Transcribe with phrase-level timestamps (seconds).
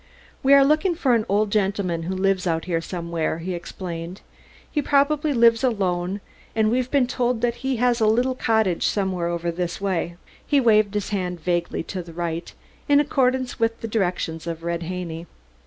[0.41, 4.21] "We are looking for an old gentleman who lives out here somewhere," he explained.
[4.71, 6.21] "He probably lives alone,
[6.55, 10.59] and we've been told that he has a little cottage somewhere over this way." He
[10.59, 12.51] waved his hand vaguely to the right,
[12.89, 15.27] in accordance with the directions of Red Haney.